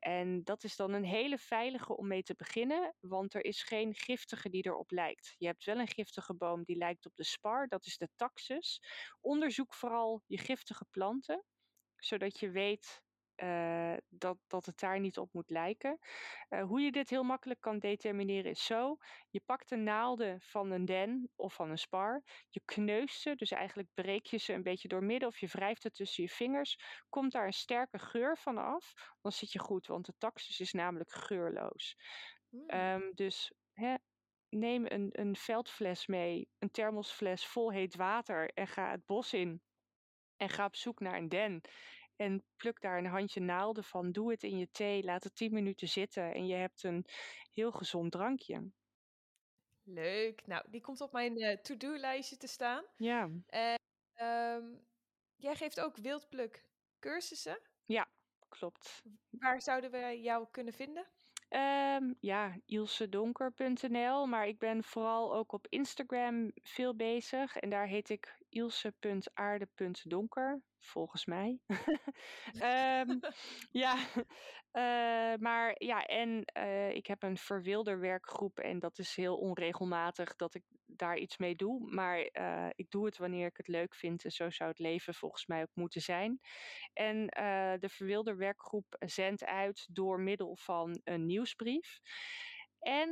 [0.05, 3.95] En dat is dan een hele veilige om mee te beginnen, want er is geen
[3.95, 5.35] giftige die erop lijkt.
[5.37, 8.81] Je hebt wel een giftige boom die lijkt op de spar, dat is de taxus.
[9.21, 11.43] Onderzoek vooral je giftige planten,
[11.95, 13.01] zodat je weet
[13.35, 15.99] eh, dat, dat het daar niet op moet lijken.
[16.49, 18.97] Eh, hoe je dit heel makkelijk kan determineren is zo.
[19.29, 22.23] Je pakt de naalden van een den of van een spar.
[22.49, 25.83] Je kneust ze, dus eigenlijk breek je ze een beetje door midden of je wrijft
[25.83, 26.79] het tussen je vingers.
[27.09, 30.71] Komt daar een sterke geur van af, dan zit je goed, want de taxus is
[30.71, 31.97] namelijk geurloos.
[32.49, 32.67] Hmm.
[32.67, 33.95] Ehm, dus hè,
[34.49, 39.61] neem een, een veldfles mee, een thermosfles vol heet water en ga het bos in.
[40.37, 41.61] En ga op zoek naar een den.
[42.15, 44.11] En pluk daar een handje naalden van.
[44.11, 45.03] Doe het in je thee.
[45.03, 46.33] Laat het 10 minuten zitten.
[46.33, 47.05] En je hebt een
[47.53, 48.71] heel gezond drankje.
[49.83, 50.47] Leuk.
[50.47, 52.85] Nou, die komt op mijn eh, to-do-lijstje te staan.
[52.95, 53.29] Ja,
[54.13, 54.63] Ehm,
[55.35, 56.65] jij geeft ook wildpluk
[56.99, 57.59] cursussen.
[58.49, 59.01] klopt.
[59.29, 61.07] Waar zouden we jou kunnen vinden?
[61.55, 64.25] Ehm, ja, ilsedonker.nl.
[64.25, 67.55] Maar ik ben vooral ook op Instagram veel bezig.
[67.55, 70.61] En daar heet ik ilse.aarde.donker.
[70.79, 71.59] Volgens mij.
[72.59, 73.19] Ehm,
[73.71, 73.95] ja,
[74.71, 78.59] eh, maar ja, en eh, ik heb een verwilderwerkgroep.
[78.59, 80.63] En dat is heel onregelmatig dat ik
[80.97, 81.93] daar iets mee doe.
[81.93, 84.23] Maar eh, ik doe het wanneer ik het leuk vind.
[84.23, 86.39] En zo zou het leven volgens mij ook moeten zijn.
[86.93, 91.99] En eh, de verwilderwerkgroep zendt uit door middel van een nieuwsbrief.
[92.79, 93.09] En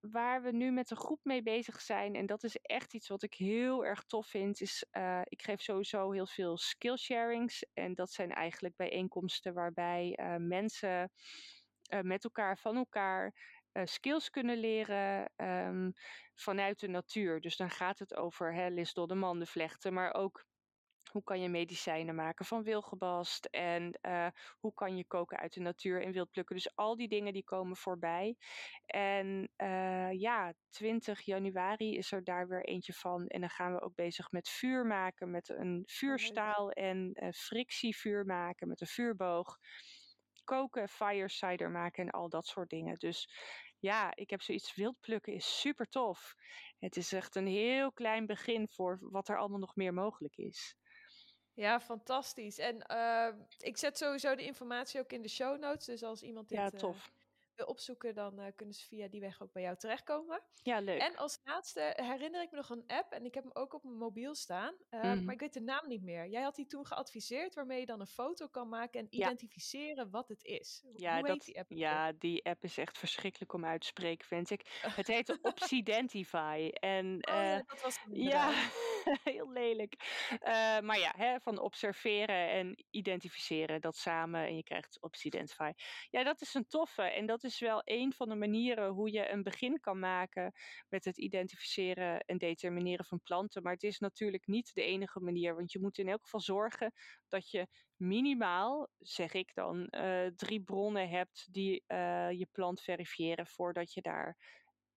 [0.00, 3.22] waar we nu met een groep mee bezig zijn, en dat is echt iets wat
[3.22, 7.66] ik heel erg tof vind, is uh, ik geef sowieso heel veel skillsharings.
[7.74, 11.10] En dat zijn eigenlijk bijeenkomsten waarbij mensen
[12.02, 13.34] met elkaar, van elkaar,
[13.84, 15.92] skills kunnen leren um,
[16.34, 17.40] vanuit de natuur.
[17.40, 20.46] Dus dan gaat het over hè, lisdoddeman, de vlechten, maar ook
[21.08, 23.44] hoe kan je medicijnen maken van wilgebast?
[23.44, 24.26] En uh,
[24.58, 26.56] hoe kan je koken uit de natuur en wild plukken?
[26.56, 28.36] Dus al die dingen die komen voorbij.
[28.86, 33.26] En uh, ja, 20 januari is er daar weer eentje van.
[33.26, 38.24] En dan gaan we ook bezig met vuur maken, met een vuurstaal en uh, frictievuur
[38.24, 39.58] maken met een vuurboog.
[40.44, 42.94] Koken, fire cider maken en al dat soort dingen.
[42.94, 43.28] Dus
[43.78, 46.34] ja, ik heb zoiets wild plukken is super tof.
[46.78, 50.76] Het is echt een heel klein begin voor wat er allemaal nog meer mogelijk is.
[51.52, 52.58] Ja, fantastisch.
[52.58, 55.86] En uh, ik zet sowieso de informatie ook in de show notes.
[55.86, 56.96] Dus als iemand dit ja, tof.
[56.96, 57.17] Uh,
[57.58, 60.42] wil opzoeken, dan uh, kunnen ze via die weg ook bij jou terechtkomen.
[60.62, 61.00] Ja, leuk.
[61.00, 63.12] En als laatste herinner ik me nog een app.
[63.12, 64.74] En ik heb hem ook op mijn mobiel staan.
[64.90, 65.24] Mm -hmm.
[65.24, 66.28] Maar ik weet de naam niet meer.
[66.28, 69.26] Jij had die toen geadviseerd waarmee je dan een foto kan maken en ja.
[69.26, 70.84] identificeren wat het is.
[70.96, 71.70] Ja, Hoe dat, heet die app?
[71.70, 74.80] Ja, die app is echt verschrikkelijk om uit te spreken, vind ik.
[74.98, 76.70] Het heet Obsidentify.
[76.72, 78.52] En, oh, ja, dat was het Ja,
[79.24, 79.94] heel lelijk.
[80.30, 84.46] Uh, maar ja, hè, van observeren en identificeren, dat samen.
[84.46, 85.72] En je krijgt Obsidentify.
[86.10, 87.02] Ja, dat is een toffe.
[87.02, 90.52] En dat is wel een van de manieren hoe je een begin kan maken
[90.88, 93.62] met het identificeren en determineren van planten.
[93.62, 95.54] Maar het is natuurlijk niet de enige manier.
[95.54, 96.92] Want je moet in elk geval zorgen
[97.28, 97.66] dat je
[97.96, 104.02] minimaal, zeg ik dan, uh, drie bronnen hebt die uh, je plant verifiëren voordat je
[104.02, 104.36] daar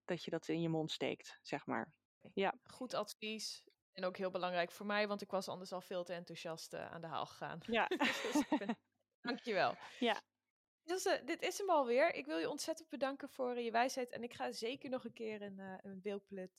[0.04, 1.92] dat je dat in je mond steekt, zeg maar.
[2.34, 2.54] Ja.
[2.62, 3.64] Goed advies.
[3.92, 6.92] En ook heel belangrijk voor mij, want ik was anders al veel te enthousiast uh,
[6.92, 7.58] aan de haal gegaan.
[7.66, 7.86] Ja.
[8.32, 8.78] dus ben...
[9.20, 9.74] Dankjewel.
[9.98, 10.20] Ja.
[10.84, 12.14] Ilse, dit is hem alweer.
[12.14, 14.10] Ik wil je ontzettend bedanken voor uh, je wijsheid.
[14.10, 16.50] En ik ga zeker nog een keer een, uh, een wildpluk,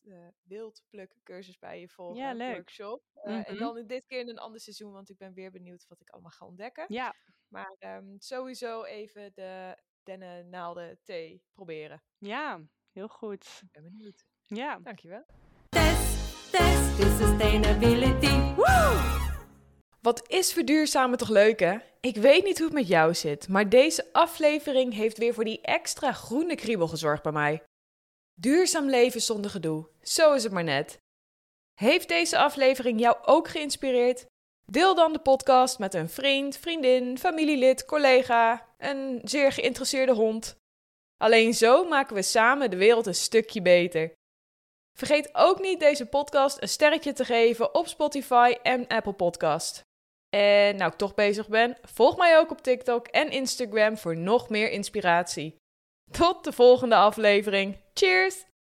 [0.43, 2.21] wildpluk cursus bij je volgen.
[2.21, 2.55] Ja, leuk.
[2.55, 3.03] Workshop.
[3.13, 3.43] Mm -hmm.
[3.43, 6.09] En dan dit keer in een ander seizoen, want ik ben weer benieuwd wat ik
[6.09, 6.85] allemaal ga ontdekken.
[6.87, 7.15] Ja.
[7.47, 12.03] Maar um, sowieso even de dennennaalden thee proberen.
[12.17, 12.61] Ja,
[12.91, 13.61] heel goed.
[13.61, 14.25] Ik ben benieuwd.
[14.47, 14.79] Ja.
[14.79, 15.25] Dankjewel.
[16.99, 18.53] To sustainability.
[20.01, 21.77] Wat is verduurzamen toch leuk, hè?
[21.99, 25.61] Ik weet niet hoe het met jou zit, maar deze aflevering heeft weer voor die
[25.61, 27.63] extra groene kriebel gezorgd bij mij.
[28.33, 30.97] Duurzaam leven zonder gedoe, zo is het maar net.
[31.79, 34.25] Heeft deze aflevering jou ook geïnspireerd?
[34.65, 40.55] Deel dan de podcast met een vriend, vriendin, familielid, collega, een zeer geïnteresseerde hond.
[41.17, 44.13] Alleen zo maken we samen de wereld een stukje beter.
[44.93, 49.81] Vergeet ook niet deze podcast een sterretje te geven op Spotify en Apple Podcast.
[50.29, 54.49] En nou ik toch bezig ben, volg mij ook op TikTok en Instagram voor nog
[54.49, 55.55] meer inspiratie.
[56.11, 57.77] Tot de volgende aflevering.
[57.93, 58.52] Cheers!